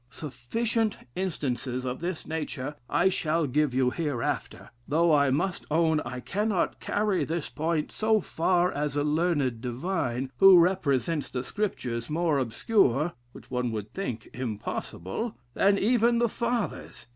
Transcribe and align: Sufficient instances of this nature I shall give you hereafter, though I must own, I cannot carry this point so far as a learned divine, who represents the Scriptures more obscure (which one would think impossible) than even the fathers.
Sufficient 0.09 0.97
instances 1.15 1.85
of 1.85 1.99
this 1.99 2.25
nature 2.25 2.75
I 2.89 3.09
shall 3.09 3.45
give 3.45 3.71
you 3.71 3.91
hereafter, 3.91 4.71
though 4.87 5.13
I 5.13 5.29
must 5.29 5.63
own, 5.69 5.99
I 6.03 6.21
cannot 6.21 6.79
carry 6.79 7.23
this 7.23 7.49
point 7.49 7.91
so 7.91 8.19
far 8.19 8.71
as 8.71 8.95
a 8.97 9.03
learned 9.03 9.61
divine, 9.61 10.31
who 10.37 10.57
represents 10.57 11.29
the 11.29 11.43
Scriptures 11.43 12.09
more 12.09 12.39
obscure 12.39 13.13
(which 13.31 13.51
one 13.51 13.71
would 13.73 13.93
think 13.93 14.31
impossible) 14.33 15.37
than 15.53 15.77
even 15.77 16.17
the 16.17 16.29
fathers. 16.29 17.05